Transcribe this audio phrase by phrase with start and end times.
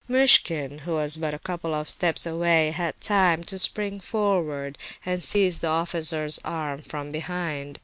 [0.09, 5.23] Muishkin, who was but a couple of steps away, had time to spring forward and
[5.23, 7.77] seize the officer's arms from behind.